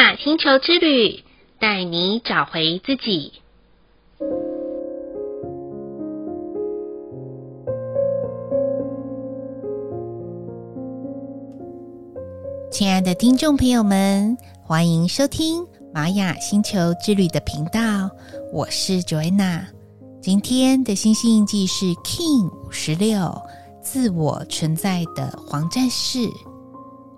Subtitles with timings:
[0.00, 1.22] 雅星球之旅，
[1.58, 3.34] 带你找回自己。
[12.70, 18.10] 亲爱的听众朋友们，欢迎收听玛雅星球之旅的频道，
[18.54, 19.66] 我是 Joanna。
[20.22, 23.38] 今天的星星印记是 Kin 五十六，
[23.82, 26.20] 自我存在的黄战士。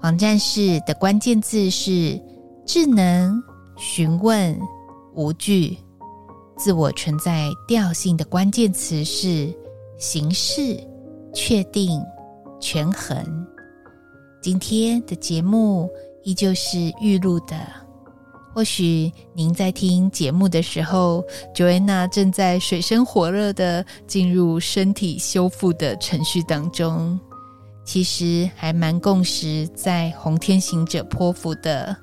[0.01, 2.21] 黄战士的关键字是
[2.65, 3.43] 智能、
[3.77, 4.59] 询问、
[5.15, 5.77] 无惧。
[6.57, 9.53] 自我存在调性的关键词是
[9.98, 10.79] 形式、
[11.34, 12.01] 确定、
[12.61, 13.17] 权衡。
[14.41, 15.91] 今天的节目
[16.23, 17.56] 依旧是预录的，
[18.55, 27.19] 或许您在听节目的时候，Joanna 正在水深火热的进入身体修复的程序当中。
[27.84, 31.97] 其实还蛮共识，在红天行者泼妇的，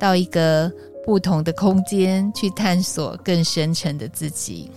[0.00, 0.72] 到一个
[1.04, 4.70] 不同的空间去探索更深层的自己。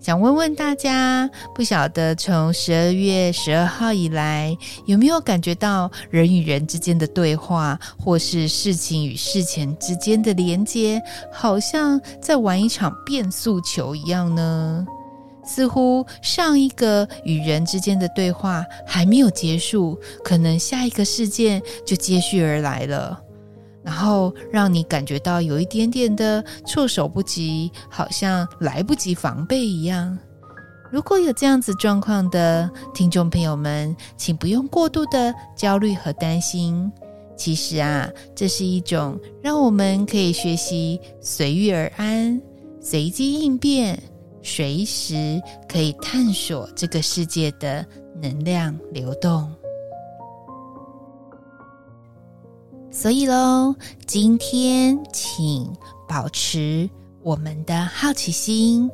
[0.00, 14.86] 想问问大家，不晓得从十二月十二号以来，有没有感觉到人与人之间的对话，或是事情与事情之间的连接，好像在玩一场变速球一样呢？
[15.44, 23.20] 似乎上一个与人之间的对话还没有结束，可能下一个事件就接续而来了。
[23.82, 30.18] 然后让你感觉到有一点点的措手不及，好像来不及防备一样。
[30.90, 36.90] 如果有这样子状况的听众朋友们，请不用过度的焦虑和担心。
[37.36, 42.38] 其实啊，这是一种让我们可以学习随遇而安、
[42.80, 43.98] 随机应变、
[44.42, 47.86] 随时可以探索这个世界的
[48.20, 49.50] 能量流动。
[53.00, 53.74] 所以喽，
[54.06, 55.66] 今天请
[56.06, 56.86] 保持
[57.22, 58.90] 我们的好奇心，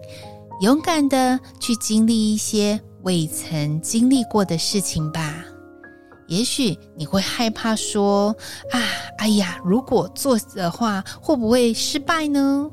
[0.60, 5.44] 勇敢的去经历一些未曾经历过的事情吧。
[6.28, 8.28] 也许你会害怕说
[8.70, 8.78] ：“啊，
[9.18, 12.70] 哎呀，如果做的话，会不会失败呢？”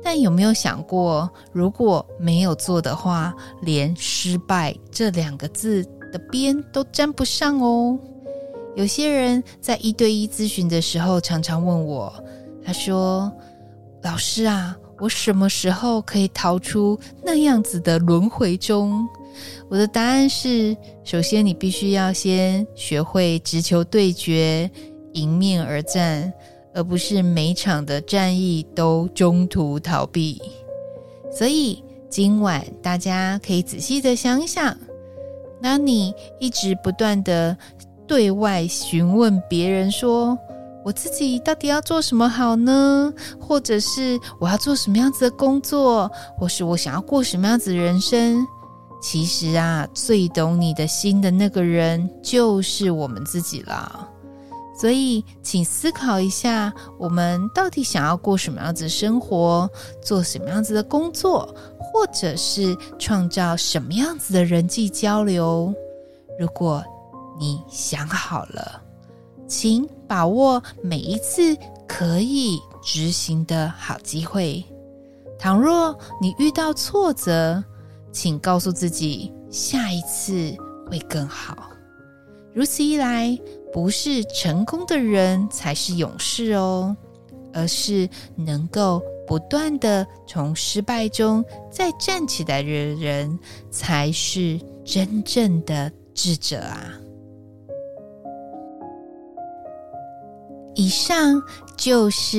[0.00, 7.98] 但有没有想过，如果没有做的话，连“失败”这两个字的边都沾不上哦。
[8.76, 12.12] 有些人在一对一咨询的时候，常常问我，
[12.64, 13.32] 他说
[14.02, 19.04] ：“老师啊，我什么时候可以逃出那样子的轮回中？”
[19.68, 24.70] 我的答案是：首先，你必须要先学会直球对决，
[25.12, 26.32] 迎面而战，
[26.72, 30.40] 而不是每场的战役都中途逃避。
[31.32, 34.76] 所以，今晚大家可以仔细的想一想，
[35.60, 37.56] 当你一直不断的。
[38.08, 40.36] 对外询问别人说
[40.82, 43.12] ：“我自己到底要做什么好呢？
[43.38, 48.44] 或者是我要做什么样子的工作，或是我想要过什么样子的人生？”
[49.00, 54.08] 其实啊，最懂你的心的那个人就是我们自己啦。
[54.80, 59.68] 所以，请思考一下，我们到底想要过什么样子的生活，
[60.02, 65.74] 做什么样子的工作，或者是创造什么样子的人际交流？
[66.38, 66.82] 如果
[67.38, 68.82] 你想好了，
[69.46, 71.56] 请把握每一次
[71.86, 74.64] 可以执行的好机会。
[75.38, 77.62] 倘若你遇到挫折，
[78.10, 80.56] 请告诉自己，下一次
[80.90, 81.70] 会更好。
[82.52, 83.38] 如此一来，
[83.72, 86.96] 不是成功的人才是勇士哦，
[87.52, 93.38] 而是能够不断地从失败中再站起来的人，
[93.70, 96.90] 才是真正的智者啊。
[100.78, 101.42] 以上
[101.76, 102.38] 就是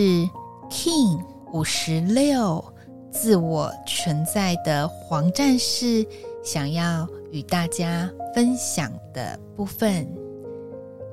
[0.69, 2.63] King 五十六
[3.11, 6.07] 自我存在的黄战士
[6.41, 10.07] 想要与大家分享的部分。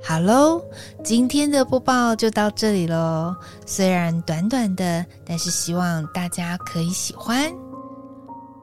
[0.01, 0.63] 好喽，
[1.03, 3.35] 今天的播报就到这里喽。
[3.67, 7.53] 虽然短短的，但是希望大家可以喜欢。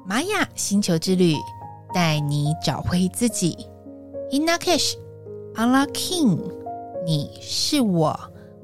[0.06, 1.36] 玛雅星球之旅，
[1.94, 3.68] 带你找回自己。
[4.31, 4.94] In Lak'ech
[5.56, 6.39] ala K'in，
[7.06, 8.18] 你是我。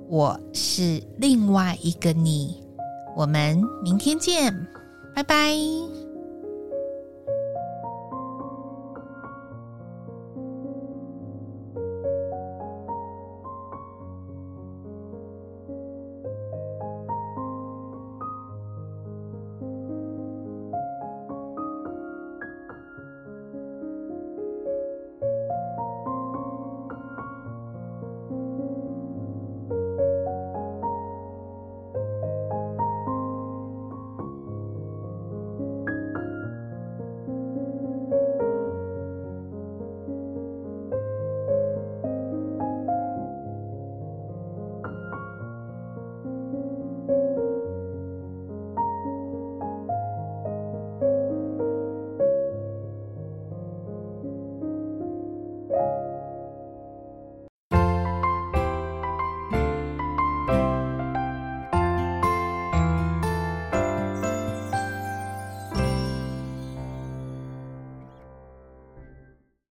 [0.10, 2.64] 我是另外一个你，
[3.16, 4.52] 我们明天见，
[5.14, 5.54] 拜拜。